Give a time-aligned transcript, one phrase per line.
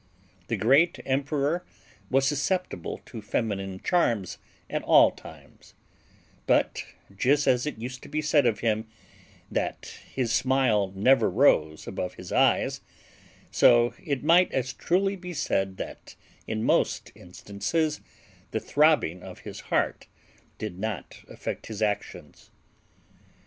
[0.47, 1.63] The great emperor
[2.09, 5.75] was susceptible to feminine charms at all times;
[6.47, 6.83] but
[7.15, 8.87] just as it used to be said of him
[9.51, 12.81] that "his smile never rose above his eyes,"
[13.51, 16.15] so it might as truly be said that
[16.47, 18.01] in most instances
[18.49, 20.07] the throbbing of his heart
[20.57, 22.49] did not affect his actions.